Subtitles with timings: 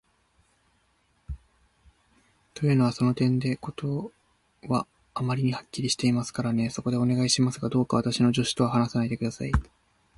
[2.55, 4.11] というのは、その点では事
[4.67, 6.71] はあまりにはっきりしていますからね。
[6.71, 9.51] そこで、お願いしますが、どうか私の助手とは話をしないで下さい。